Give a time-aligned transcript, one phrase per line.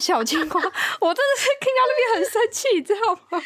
[0.00, 0.46] 小青蛙，
[1.00, 3.00] 我真的是听到那边很生气，你知道
[3.30, 3.40] 吗？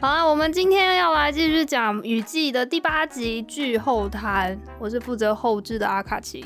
[0.00, 4.58] 好啊，我们今天要来继续讲《雨季》的第八集剧后谈。
[4.78, 6.42] 我是负责后置的阿卡奇，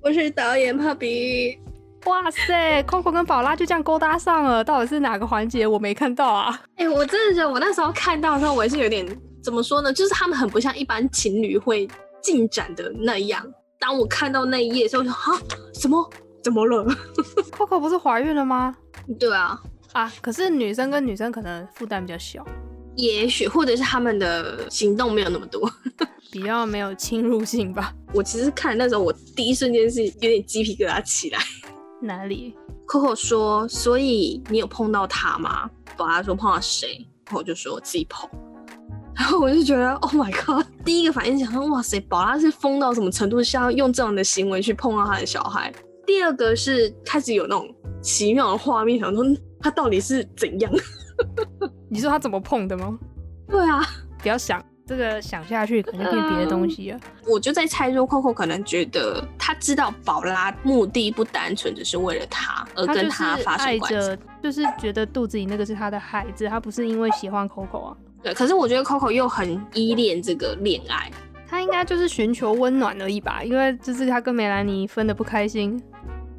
[0.00, 1.58] 我是导演帕比。
[2.04, 6.62] 哇塞，Coco 跟宝拉就这样勾搭上了，到底是哪个环节我没看到啊？
[6.76, 9.04] 哎、欸，我真的觉得我那时候看到的时候，我也是有点。
[9.48, 9.90] 怎么说呢？
[9.90, 11.88] 就是他们很不像一般情侣会
[12.20, 13.42] 进展的那样。
[13.78, 15.40] 当我看到那一页的时候，我说啊，
[15.72, 16.10] 什么？
[16.42, 16.84] 怎么了
[17.50, 18.76] ？Coco 不是怀孕了吗？
[19.18, 19.58] 对啊，
[19.94, 22.44] 啊，可是女生跟女生可能负担比较小，
[22.94, 25.66] 也许或者是他们的行动没有那么多，
[26.30, 27.94] 比较没有侵入性吧。
[28.12, 31.38] 我其实看那时候，我第一瞬间是有点鸡皮疙瘩起来。
[32.02, 32.54] 哪里
[32.86, 35.70] ？Coco 说，所以你有碰到他吗？
[35.96, 37.08] 宝拉说碰到谁？
[37.32, 38.28] 我就说自己碰。
[39.18, 40.64] 然后我就觉得，Oh my god！
[40.84, 45.72] 第一个反应想说，哇塞，宝拉是疯到什么程度，像用这样的行为去碰到他的小孩。
[46.06, 47.68] 第二个是开始有那种
[48.00, 49.24] 奇妙的画面，想说
[49.60, 50.72] 他到底是怎样？
[51.90, 52.96] 你说他怎么碰的吗？
[53.48, 53.82] 对啊，
[54.22, 56.96] 不要想这个，想下去可能变别的东西了。
[56.98, 67.96] 嗯，我就在猜说，Coco 可能觉得他知道宝拉目的不单纯只是为了他而跟他发生关系，就是觉得肚子里那个是他的孩子，他不是因为喜欢 Coco 啊。
[68.22, 71.10] 对，可是我觉得 Coco 又很依恋这个恋爱，
[71.48, 75.80] 他应该就是寻求温暖而已吧，因为就是他跟梅兰妮分的不开心。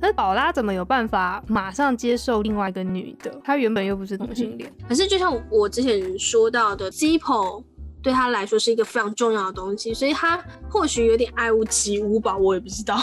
[0.02, 3.30] 那宝拉怎么有办法马上接受另外一个女的？
[3.44, 4.72] 她原本又不是同性恋。
[4.88, 7.64] 可是就像我之前说到的，Zippo
[8.02, 12.98] 对他来说是一个非常重要的东西，所以他或许有点爱屋及乌吧，我也不知道。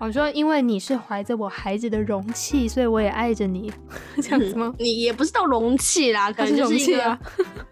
[0.00, 3.72] 我说，因为你是怀着我孩子的容器，所以我也爱着你，
[4.22, 4.72] 这样子吗？
[4.78, 7.04] 嗯、你也不是到容器啦，可能就是一个。
[7.04, 7.18] 啊、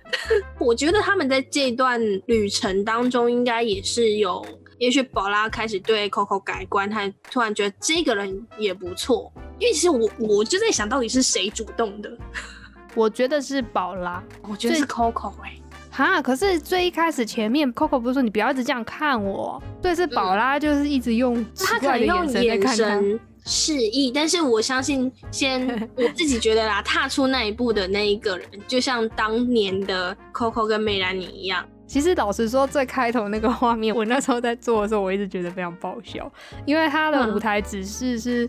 [0.59, 4.45] 我觉得他们在这段旅程当中，应该也是有，
[4.79, 9.33] 也许宝拉开始对 Coco 改观，他突然觉得这个人也不错。
[9.59, 12.11] 因为其实我我就在想到底是谁主动的？
[12.95, 15.63] 我觉得是宝拉，我觉得是 Coco 哎、欸。
[15.97, 31.65] 哈，可是最一开始前面 Coco 不是说你不要一直这样看我，对，是宝拉就是一直用奇怪的眼神在看他，他眼神示意，但是我相信先 我自己觉得啦，踏出那一步的那一个人，就像当年的 Coco 跟梅兰妮一样。
[31.87, 36.31] 其实老实说，最开头那个画面，我那时候在做的时候，我一直觉得非常爆笑，
[36.67, 38.47] 因为他的舞台指示是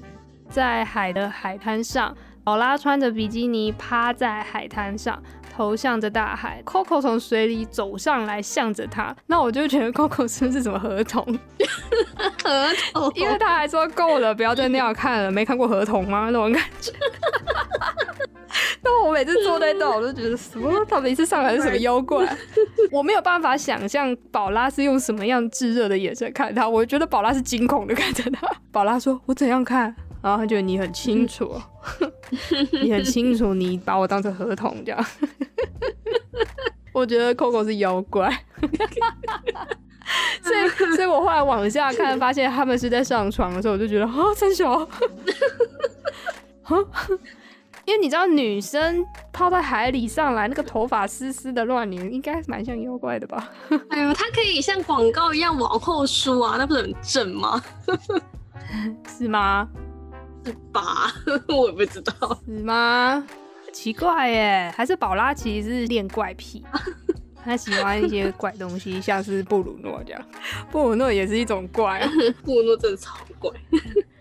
[0.50, 2.14] 在海的海滩上，
[2.44, 5.22] 宝拉穿着比基尼趴在海滩上。
[5.58, 9.16] 头向着大海，Coco 从水里走上来，向着他。
[9.26, 11.26] 那我就觉得 Coco 是不是什么河童？
[12.44, 15.32] 河童，因为他还说够了，不要再那样看了。
[15.32, 16.26] 没看过河童吗？
[16.28, 16.92] 那种感觉。
[18.84, 20.72] 那我每次坐在那，我都觉得什么？
[20.88, 22.24] 他每次上来是什么妖怪？
[22.92, 26.70] 我没有办法想象宝拉是用什么样炙热的眼神看他。
[26.70, 28.48] 我觉得宝拉是惊恐的看着他。
[28.72, 31.60] 宝拉说：“我怎样看？”然后他觉得你很清楚，
[32.84, 35.06] 你很清楚，你把我当成合同这样。
[36.94, 38.28] 我觉得 Coco 是妖怪，
[40.42, 44.88] 所以所以我后来往下看，发现他们是在上床的时候，我就觉得啊，真小。
[47.86, 53.50] 因为你知道，女生泡在海里上来，那个头发湿湿的乱拧，应该蛮像妖怪的吧？
[53.90, 57.64] 哎呦，它可以像广告一样往后梳啊，那不是很正吗？
[59.18, 59.70] 是吗？
[60.72, 61.14] 吧，
[61.48, 63.26] 我也不知道，是吗？
[63.74, 66.64] 奇怪耶，还是宝拉其实是练怪癖，
[67.44, 70.22] 他喜欢一些怪东西，像是布鲁诺这样。
[70.72, 72.08] 布鲁诺也是一种怪，
[72.44, 73.52] 布鲁诺真的超怪。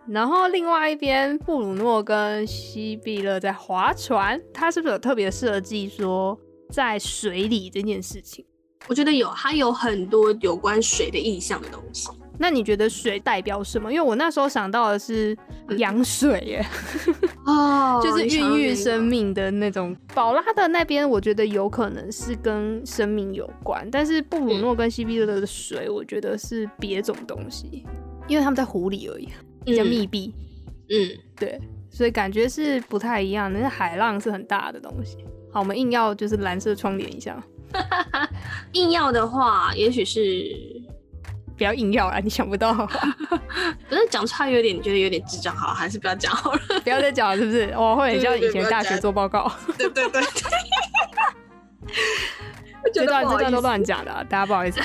[0.07, 6.39] 然后另外一边，布鲁诺跟西比勒在划船，他是不是有特别设计说
[6.71, 8.45] 在水里这件事情？
[8.89, 12.09] 我觉得有，他有很多有关水的意象的东西。
[12.39, 13.93] 那你觉得水代表什么？
[13.93, 15.37] 因为我那时候想到的是
[15.79, 16.67] 羊水耶，
[17.47, 19.97] 哦， 就是孕育生命的那种。
[20.15, 27.85] 宝拉的那边，我觉得有可能是跟生命有关，但是布鲁诺跟西比勒的水，我觉得是别种东西，
[28.29, 29.29] 因为他们在湖里而已，
[29.65, 30.35] 比较密闭。
[30.89, 31.61] 嗯，对，
[31.91, 33.59] 所以感觉是不太一样的。
[33.59, 35.17] 那海浪是很大的东西。
[35.53, 37.43] 好，我们硬要就是蓝色窗帘一下，
[38.73, 40.76] 硬要的话，也许是。
[41.57, 42.19] 不要硬要啊！
[42.23, 42.75] 你想不到，
[43.89, 46.61] 不是讲出来有点觉得有点智障，好，还是不要讲好了。
[46.85, 47.73] 不要再讲了，是不是？
[47.77, 49.51] 我会很像以前大学做报告。
[49.79, 50.23] 对对对，
[52.93, 54.81] 这段这段都乱讲的，大家不好意思。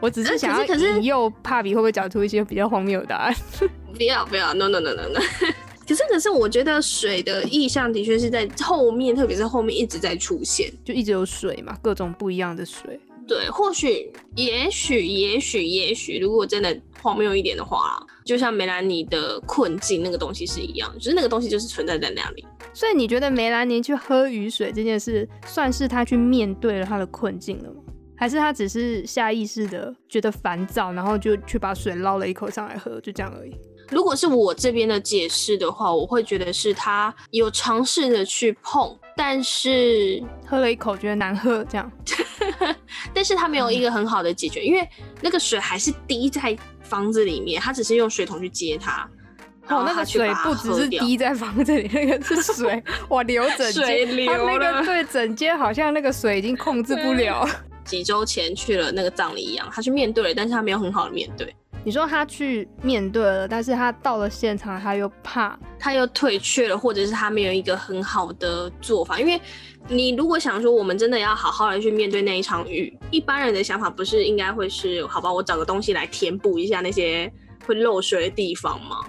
[0.00, 3.34] 我只是想要引诱帕比会不会讲出一些比较荒谬的答案。
[3.94, 5.20] 不要不要，no no no no no。
[5.86, 12.98] 可是可是，我觉得水的意象的确是在后面，特别是后面一直在出现，就一直有水嘛，各种不一样的水。
[13.26, 22.44] 对，或许，也许，也许，也许，如果真的荒谬一点的话，就像梅兰妮的困境那个东西是一样，就是那个东西就是存在在那里。
[22.72, 27.76] 所以你觉得梅兰妮去喝雨水这件事，算是她去面对了他的困境了吗？
[28.16, 33.52] 还是她只是下意识的觉得烦躁，然后就去把水捞了一口上来喝，就这样而已？
[33.90, 41.90] 如果是我这边的解释的话，我会觉得是他有尝试着去碰，但是喝了一口觉得难喝，这样。
[43.12, 44.88] 但是他没有一个很好的解决，嗯、因为
[45.20, 49.08] 那个水还是滴在房子里面，他只是用水桶去接它。
[49.68, 57.48] 哦，那个水不只是滴在房子里，那个是水哇流整间，他那个对整间好像那个水已经控制不了。
[57.84, 61.54] 几周前去了那个葬礼一样，他去面对了，但是他没有很好的面对。
[61.82, 69.20] 你说他去面对了，但是他到了现场，他又怕，他又退却了，或者是他没有一个很好的做法。
[69.20, 69.38] 因为
[69.86, 77.30] 你如果想说，我们真的要好好的去面对那一场雨，一般人的想法不是应该会是，好吧，我找个东西来填补一下那些
[77.66, 79.00] 会漏水的地方吗？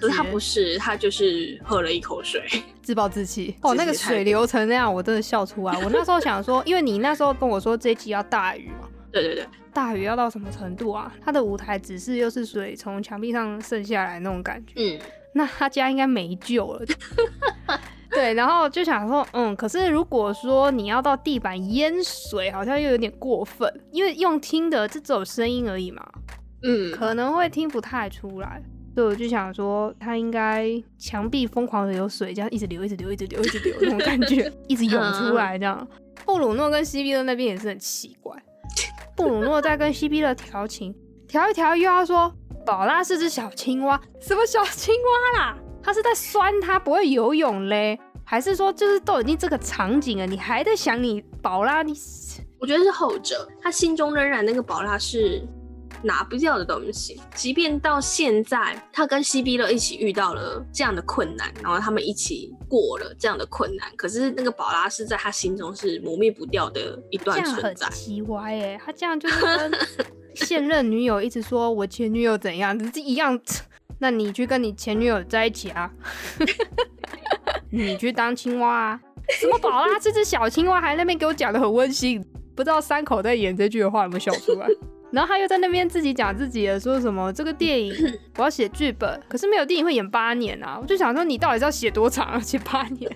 [0.00, 2.42] 可是他不是，他就是喝了一口水，
[2.82, 3.54] 自暴自弃。
[3.60, 5.76] 哦，那个水流成那样，我真的笑出来。
[5.84, 8.88] 我那时候想说，因为你那时候跟我说这一集要大雨嘛。
[9.12, 11.12] 对对对，大雨要到什么程度啊？
[11.22, 15.00] 他的舞台只是又是水从墙壁上渗下来那种感觉，嗯，
[15.34, 16.84] 那他家应该没救了。
[18.10, 26.06] 对，然后就想说，嗯，可是如果说你要到地板淹水，好像又有点过分，因为用听的这只有声音而已嘛，
[26.62, 28.62] 嗯，可能会听不太出来。
[28.94, 35.88] 所以我就想说，他应该墙壁疯狂的有水，这样一直流，一直流，一直流，一直流那种感觉， 一直涌出来这样。
[36.26, 38.36] 布鲁诺跟西碧乐那边也是很奇怪。
[39.16, 40.94] 布鲁诺在跟西碧乐调情，
[41.26, 42.30] 调一调又要说
[42.64, 45.58] 宝拉是只小青蛙，什么小青蛙啦？
[45.82, 51.82] 他是在酸他不会游泳嘞，还是说就是都已经这个场景了，你还在想你宝拉？
[51.82, 51.92] 你
[52.60, 55.42] 我觉得是后者，他心中仍然那个宝拉是
[56.04, 67.88] 拿不掉的东西，即便到现在他跟西比勒一起遇到了这样的困难，然后他们一起过了这样的困难，可是那个宝拉是在他心中是磨灭不掉的一段存在。
[67.90, 69.72] 奇怪耶，他这样就是跟
[70.34, 73.38] 现任女友一直说我前女友怎样，只是一样。
[73.98, 75.90] 那你去跟你前女友在一起啊？
[77.70, 79.00] 你去当青蛙啊？
[79.40, 82.20] 什么宝拉这只小青蛙还在那边给我讲得很温馨，
[82.56, 84.66] 不知道三口在演这句的话有没有笑出来？
[85.12, 87.94] 然后他又在那边自己讲自己的，说什么这个电影
[88.38, 90.78] 我要写剧本，可是没有电影会演八年啊！
[90.80, 92.40] 我就想说，你到底是要写多长啊？
[92.40, 93.10] 写八年？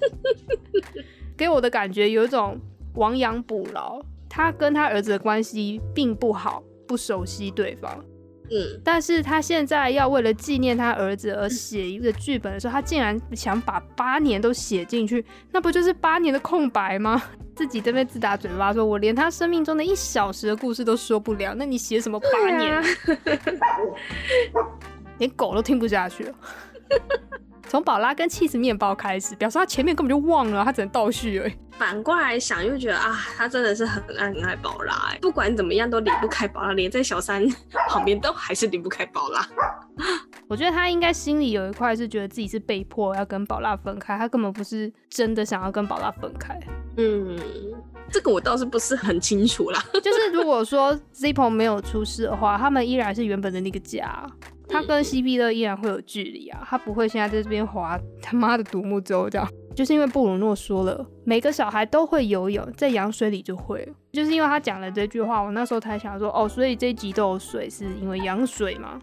[1.36, 2.60] 给我的感觉有一种
[2.94, 8.04] 亡羊补牢，他跟他儿子的关系并不好，不熟悉对方。
[8.48, 17.20] 嗯，但是他现在要为了纪念他儿子而写一个剧本的时候，他竟然想把八年都写进去，那不就是八年的空白吗？
[17.56, 22.72] 自己这边自打嘴巴说，我连他生命中的一小时的故事都说不了，那你写什么八年？
[22.72, 22.84] 啊、
[25.18, 26.34] 连狗都听不下去了。
[27.66, 31.52] 从宝拉跟起司面包开始，表示他前面根本就忘了，他只能倒叙而已。
[31.78, 37.46] 反过来想，又觉得啊，他真的是很爱很爱宝拉，哎，不管怎么样都离不开宝拉，连在小三
[37.88, 39.46] 旁边都还是离不开宝拉。
[40.48, 46.58] 我觉得他应该心里有一块是觉得自己是被迫要跟宝拉分开，他根本不是真的想要跟宝拉分开。
[46.96, 47.36] 嗯，
[48.10, 49.82] 这个我倒是不是很清楚啦。
[50.02, 54.26] 就是如果说 Zippo 没有出事的话，他们依然是原本的那个家。
[54.68, 68.98] 他跟 CP 乐依然会有距离啊，他不会现在在这边划他妈的独木舟这样，就是因为布鲁诺说了，每个小孩都会游泳，在羊水里就会，就是因为他讲了这句话，我那时候才想说，哦，所以这一集都有水是因为羊水嘛，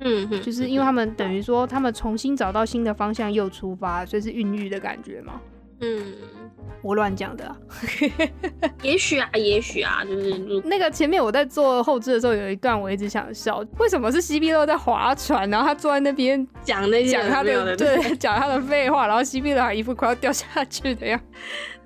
[0.00, 5.38] 嗯哼，就是因为他们等于说他们重新找到新的方向又出发，所以是孕育的感觉嘛，
[5.80, 6.14] 嗯。
[6.82, 7.56] 我乱讲的、啊
[8.82, 21.24] 也许啊，也许啊，就是那个前面我在做后置的时候，有一段我一直想笑，为什么是西比勒在划船，然后他坐在那边讲那讲他的对，讲他的废话，然后西比勒还一副快要掉下去的样子。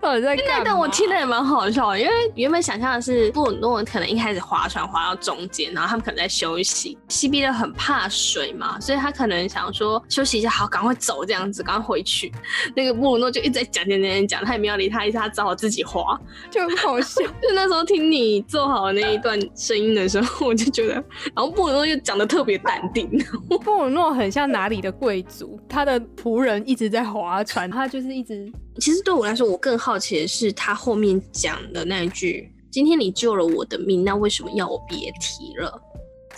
[0.01, 0.63] 到底在干嘛？
[0.65, 6.97] 但我听的也蛮好笑，因为 原本想象的是布鲁诺可能一开始划船划到中间，然后他们可能在休息。
[7.09, 12.33] 西碧乐很怕水嘛，所以他可能想说休息一下，好，赶快走这样子，赶快回去。
[12.75, 16.19] 那个布鲁诺就一直在讲讲讲讲，他也没有理他，一直他只好自己划，
[16.51, 17.23] 就很好笑。
[17.43, 20.95] 就那时候听你做好那一段声音的时候，我就觉得，
[21.35, 23.11] 然后布鲁诺又讲的特别淡定。
[23.63, 28.51] 布鲁诺很像哪里的贵族，他的仆人一直在划船，他就是一直。
[28.79, 35.83] 其实对我来说，我更好奇的是他后面讲的那一句：“今天你救了我的命，那为什么要我别提了？”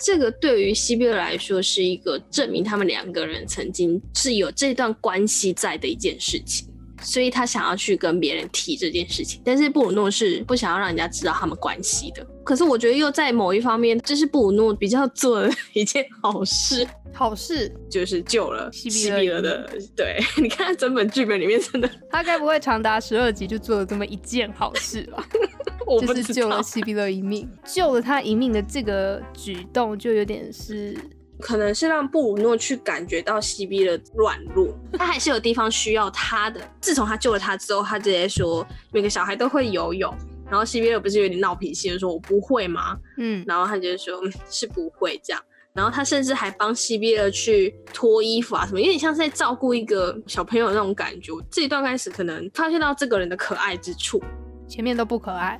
[0.01, 6.67] 这个对于西碧乐来说是一个证明他们两个人曾经是有这段关系在的一件事情。
[7.03, 9.41] 所以他想要去跟别人提这件事情。
[9.45, 12.25] 但是布鲁诺是不想要让人家知道他们关系的。
[12.43, 16.87] 可是我觉得又在某一方面，这是布鲁诺比较做的一件好事。
[17.15, 19.69] 好事就是救了西比勒的。
[19.95, 25.23] 对，你看整本剧本里面真的，他该不会长达十二集就做了这么一件好事吧？
[25.85, 30.97] 我不就是救了西比勒一命，救了他一命的这个举动就有点是，
[31.39, 36.61] 可能是让布鲁诺去感觉到西比的软弱， 他还是有地方需要他的。
[36.79, 40.13] 自从他救了他之后，他直接说每个小孩都会游泳，
[40.45, 42.97] 然后 C B 二不是有点闹脾气，说我不会吗？
[43.17, 45.41] 嗯，然后他就说是不会这样。
[45.73, 51.33] 然后他甚至还帮 C B 二去脱衣服啊什么，有点像是在照顾一个小朋友的那种感觉。
[51.49, 54.21] 这一段开始可能发现到这个人的可爱之处，
[54.67, 55.59] 前面都不可爱。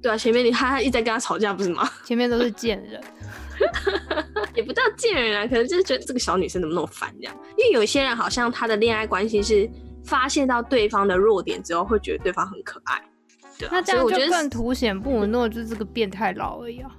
[0.00, 1.86] 对啊，前面你他他一直在跟他吵架不是吗？
[2.06, 2.98] 前面都是贱人，
[4.54, 7.36] 也不叫贱人啊，可能就是觉得这个小女生怎么那么烦这样。
[7.56, 9.68] 因为有些人好像他的恋爱关系是
[10.04, 13.02] 发现到对方的弱点之后，会觉得对方很可爱。
[13.58, 16.90] 对啊，那这样就更凸显布鲁诺就是个变态佬而已啊。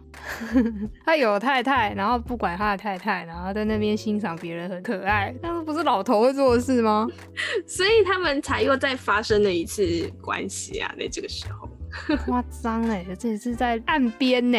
[1.04, 7.08] 他有太太，然后不管他的太太，然后在那边欣赏别人很可爱，那不是老头会做的事吗？
[7.66, 11.68] 所以他们才又再发生了一次关系啊，在这个时候。
[12.26, 14.58] 夸张哎，这里是在岸边呢，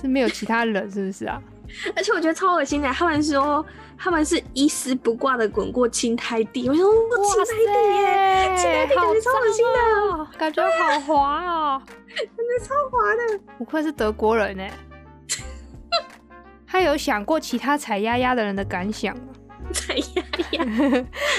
[0.00, 1.42] 是没有其他人是不是啊？
[1.96, 3.64] 而且我觉得超恶心的，他们说
[3.96, 6.84] 他们是一丝不挂的滚过青苔地，我说
[7.44, 11.82] 青苔地耶，青苔地感觉超恶心的，感觉好滑哦，
[12.14, 14.64] 感觉超滑的，不愧是德国人呢。
[16.66, 19.22] 他有想过其他踩丫丫的人的感想吗？
[19.72, 20.64] 踩丫丫，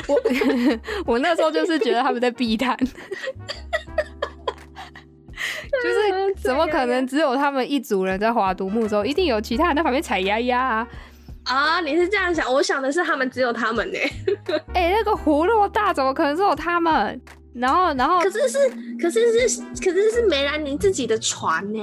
[0.08, 0.20] 我
[1.06, 2.76] 我那时候就是觉得他们在避谈，
[5.86, 10.88] 就是怎么可能只有他们一组人在划独木舟，一定有其他人在旁边踩丫丫啊！
[11.46, 12.52] 啊，你是这样想？
[12.52, 13.98] 我想的是他们只有他们呢。
[14.74, 17.22] 哎、欸，那个湖那么大，怎么可能只有他们？
[17.54, 18.58] 然后，然后，可是是，
[19.00, 21.82] 可是是，可是是梅兰妮自己的船呢。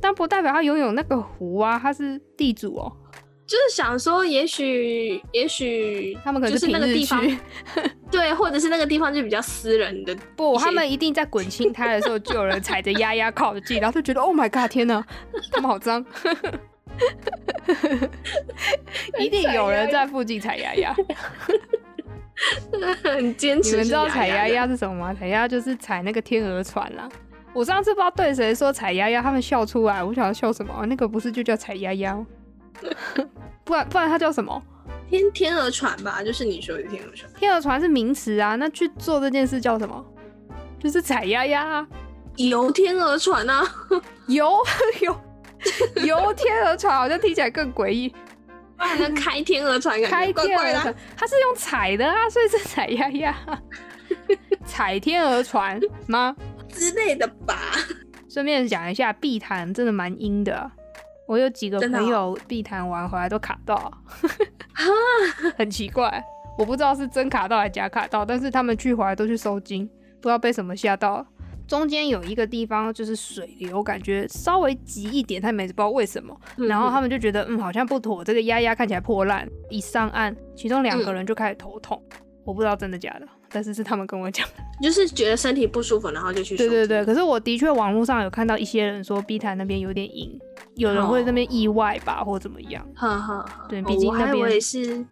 [0.00, 2.92] 但不代表他拥有那个湖啊，他是地主哦。
[3.46, 7.22] 就是想说也，也许也许他们可能就是那个地方，
[8.10, 10.16] 对，或者是那个地方就比较私人的。
[10.34, 15.04] 不，他们一定在滚青苔的时候，就有人踩着丫丫靠近，然后就觉得 Oh my God，天哪，
[15.52, 16.04] 他们好脏！
[19.20, 20.96] 一定有人在附近踩丫丫，
[23.04, 23.72] 很坚持。
[23.72, 25.12] 你们知道踩丫丫是什么吗？
[25.12, 27.06] 踩丫丫就是踩那个天鹅船啦。
[27.52, 30.02] 我上次不知道对谁说踩丫丫，他们笑出来。
[30.02, 30.86] 我想要笑什么？
[30.86, 32.24] 那个不是就叫踩丫丫？
[33.64, 34.62] 不然不然它叫什么？
[35.08, 37.30] 天天鹅船吧，就是你说的天鹅船。
[37.34, 40.04] 天鹅船是名词啊，那去做这件事叫什么？
[40.78, 41.88] 就是踩丫丫啊，
[42.36, 43.62] 游天鹅船啊，
[44.26, 44.52] 游
[45.00, 45.20] 游
[46.04, 48.12] 游天鹅船，好像听起来更诡异。
[48.76, 50.02] 还能开天鹅船？
[50.02, 53.34] 开天鹅船，它是用踩的啊，所以是踩丫丫。
[54.66, 56.34] 踩天鹅船吗？
[56.68, 57.56] 之类的吧。
[58.28, 60.70] 顺便讲一下，碧潭真的蛮阴的。
[61.26, 63.92] 我有几个朋友碧潭玩回来都卡到，
[65.56, 66.22] 很奇怪，
[66.58, 69.86] 我不知道是真卡到还是假卡到，但是他们去回来都去收金，
[70.20, 71.26] 不知道被什么吓到。
[71.66, 79.48] 中间有一个地方就是水流感觉稍微急一点，他们也不知道为什么，然后他们就觉得嗯好像不妥，这个丫丫看起来破烂。
[79.70, 82.00] 一上岸，其中两个人就开始头痛，
[82.44, 83.26] 我不知道真的假的。
[83.50, 86.54] 但是是他们跟我讲的，就是觉得身体不舒服，然后就去。
[86.54, 90.38] 对对对，可是我的确网络上有看到一些人说碧潭那边有点阴，
[90.76, 92.86] 有人会那边意外吧，哦、或怎么样。
[92.94, 94.60] 哈哈，对，毕竟那边。
[94.60, 95.04] 是，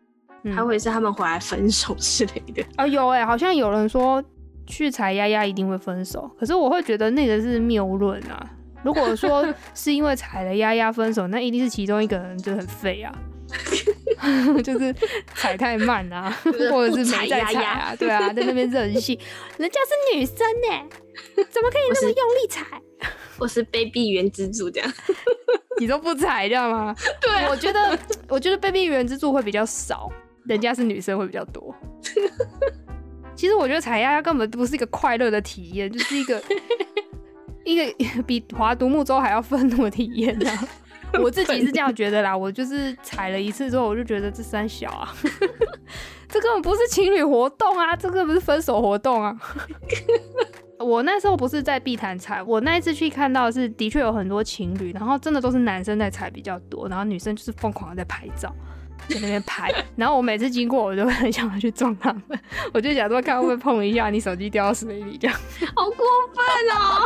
[0.44, 2.64] 嗯、还以为是他们回来分手之类的。
[2.76, 4.22] 啊，有哎、欸，好像有人说
[4.66, 8.50] 去踩丫丫一定会分手，可是我会觉得那个是谬论啊。
[8.82, 13.14] 如果说 是因为踩了丫丫分手，那一定是其中一个人就很废啊。
[14.64, 14.94] 就是
[15.34, 16.30] 踩太慢啊，
[16.70, 19.18] 或者是没在踩啊，对啊，在那边任性。
[19.58, 20.88] 人家是女生呢，
[21.50, 22.64] 怎么可以那么用力踩？
[23.38, 24.90] 我是卑鄙原之助这样，
[25.82, 26.94] 你都不踩，知道吗？
[27.20, 27.98] 对、啊，我觉得，
[28.28, 30.08] 我觉得卑鄙原之助会比较少，
[30.44, 31.74] 人家是女生会比较多。
[33.34, 36.40] 其实我觉得踩丫丫根本不是一个快乐的体验，就是一个
[37.64, 40.68] 一个比划独木舟还要愤怒的体验，这样。
[41.20, 45.12] 我自己是这样觉得啦，我就是踩了一次之后，我就觉得这三小啊，
[46.28, 49.36] 这根本不是情侣活动啊，这个不是分手活动啊。
[50.82, 58.52] 我那时候不是在碧潭踩，我那一次去看到的是的确有很多情侣，然后真的都是男生在踩比较多，然后女生就是疯狂的在拍照。
[59.08, 62.38] 在那边拍，然后我每次经过，我就会很想要去撞他们，
[62.72, 65.36] 我就假装看会不会碰一下，你手机掉到水里这样，
[65.74, 67.02] 好过分哦！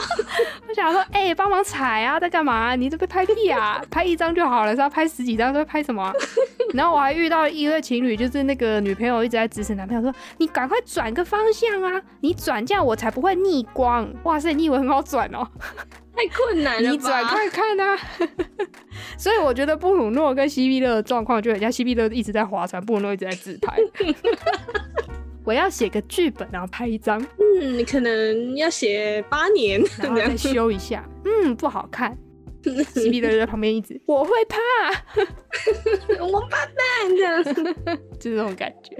[0.69, 2.77] 我想说，哎、欸，帮忙踩啊，在干嘛？
[2.77, 3.83] 你这边拍屁啊？
[3.91, 5.55] 拍一张就好了，是要拍十几张？
[5.55, 6.13] 在拍什么、啊？
[6.75, 15.47] 然后我还遇到一对情侣，就是那个女朋友一直在指使男朋友说：“你赶快转个方向啊，你转这样我才不会逆光。”哇塞，你以为很好转哦？
[16.17, 17.99] 太困难了，你转快看啊！
[19.19, 23.77] 所以我觉得布鲁诺跟西比勒的状况就人家，西比勒一直在划船，布鲁诺一直在自拍。
[25.45, 27.21] 我要写个剧本，然后拍一张。
[27.39, 31.05] 嗯，可能要写八年，然后再修一下。
[31.25, 32.17] 嗯，不好看。
[32.95, 34.59] 西碧乐就在旁边一直，我会怕，
[36.25, 37.55] 我怕蛋的，
[38.19, 38.97] 就这种感觉。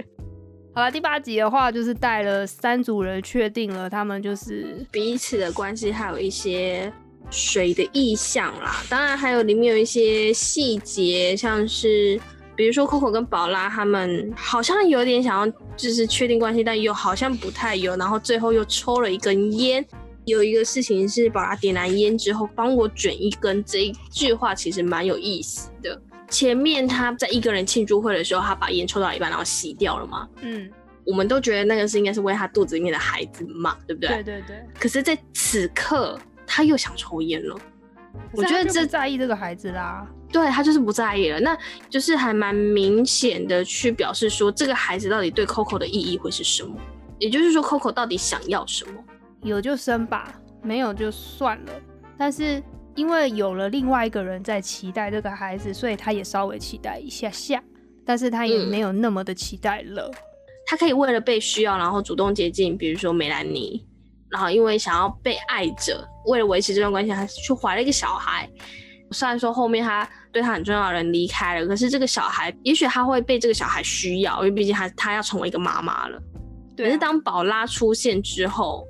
[0.73, 6.91] 好了，第八集的话就是带了三组人，确定了他们就是彼此的关系，还有一些
[7.29, 8.83] 水的意象啦。
[8.89, 12.19] 当然还有里面有一些细节，像是。
[12.55, 19.85] 比如说，Coco 跟宝拉他们好像有点想要就是确定关系，但又好像不太有，然后最后又抽了一根烟。
[20.27, 25.99] 有一个事情是，把他点燃烟之后帮我卷一根，这一句话其实蛮有意思的。
[26.29, 30.27] 前面他在一个人庆祝会的时候，他把烟抽到一半，然后熄掉了嘛。
[30.41, 30.69] 嗯，
[31.05, 34.09] 我们都觉得那个是应该是为他肚子里面的孩子嘛，对不对？
[34.09, 34.61] 对对对。
[34.77, 37.57] 可是在此刻，他又想抽烟了。
[38.33, 40.05] 我觉得这在意这个孩子啦。
[40.29, 41.57] 对，他就是不在意了，那
[41.89, 46.75] 就是还蛮明显的去表示说，这个孩子到底对 Coco 的意义会是什么？
[47.17, 49.01] 也就是说，Coco 到底想要什么？
[49.41, 51.71] 有就生吧，没有就算了。
[52.17, 52.61] 但是
[52.95, 57.63] 因为有了另外一个人在期待这个孩子，所以他也稍微期待一下下，
[58.05, 60.09] 但是他也没有那么的期待了。
[60.11, 60.17] 嗯，
[60.65, 63.85] 他可以为了被需要，然后主动接近，比如说梅兰妮，
[64.29, 68.49] 然后因为想要被爱着，为了维持这段关系，他去怀了一个小孩。
[69.11, 76.21] 虽然说后面他对他很重要的人离开了，可是这个小孩，也许他会被这个小孩需要，因为毕竟他他要成为一个妈妈了。
[76.75, 78.85] 可是当宝拉出现之后，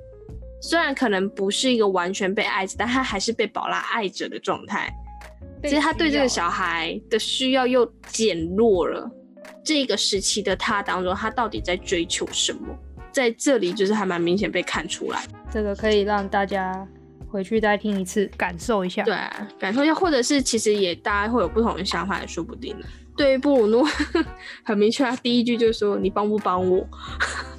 [0.60, 4.92] 虽然可能不是一个完全被爱着，但他还是被宝拉爱着的状态。
[5.62, 9.10] 其实他对这个小孩的需要又减弱了。
[9.64, 12.60] 这个时期的他当中，他到底在追求什么？
[13.12, 15.22] 在这里就是还蛮明显被看出来。
[15.50, 16.86] 这个可以让大家。
[17.30, 19.02] 回去再听一次，感受一下。
[19.02, 19.14] 对，
[19.60, 22.74] 感受一下，或者是其实也大家会有不同的想法，也说不定。
[23.18, 23.86] 对于布鲁诺，
[24.64, 26.88] 很明确，他第一句就是说：“你帮不帮我？”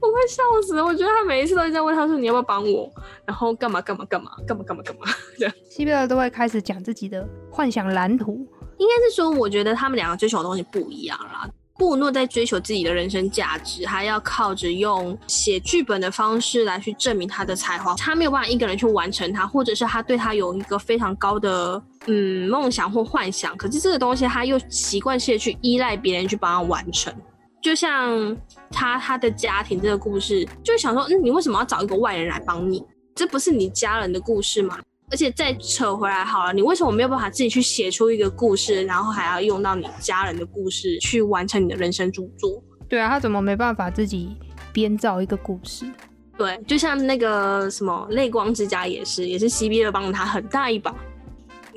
[0.00, 0.84] 我快笑死了！
[0.84, 2.90] 我觉得他每一次都在问他说：“你要不要帮我？”
[3.26, 5.02] 然后干嘛干嘛干嘛干嘛干嘛干嘛。
[5.38, 8.46] 这样，西贝尔都会开始讲自己的幻想蓝图。
[8.78, 11.48] 应该是说，我觉得他们两个追求的东西不一样啦。
[11.76, 17.96] 布鲁诺在追求自己的人生价值，还要靠着用写剧本的方式来去证明他的才华。
[17.96, 23.56] 他没有办法一个人去完成它，或者是他对他有一个非常高的嗯梦想或幻想。
[23.56, 27.12] 可是这个东西他又习惯性的去依赖别人去帮他完成。
[27.64, 28.36] 就像
[28.70, 32.84] 他他的家庭这个故事，就想说，嗯，你为什么要找一个外人来帮你？
[33.14, 34.78] 这不是你家人的故事吗？
[35.10, 42.62] 而且再扯回来好了，你为什么没有办法自己去写出一个故事，然后还要用到你家人的故事去完成你的人生著作？
[42.86, 44.36] 对啊，他怎么没办法自己
[44.70, 45.86] 编造一个故事？
[46.36, 50.94] 对，就像那个什么泪光之家也是，也是西比勒帮了他很大一把。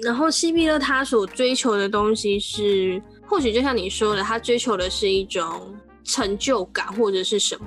[0.03, 5.73] 然后西比勒他所追求的东西是，或许就像你说的，他追求的是一种
[6.07, 7.65] 成就感，或者是什么？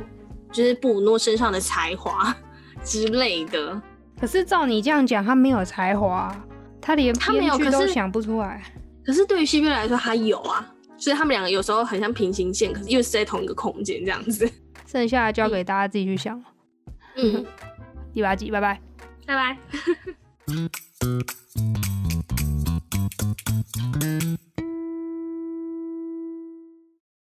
[0.50, 2.34] 就是布鲁诺身上的才华
[2.82, 3.80] 之类的。
[4.20, 6.34] 可是照你这样讲，他没有才华，
[6.80, 8.60] 他连他没有可是都想不出来。
[9.04, 10.74] 可是对于西边来说，他有啊。
[10.98, 14.04] 所以他们两个有时候很像平行线，可是又是在同一个空间。
[14.04, 14.46] 这样子
[14.86, 16.38] 剩下的交给大家自己去想。
[17.16, 17.42] 嗯，
[18.12, 18.78] 第八集，拜拜，
[19.26, 19.56] 拜拜。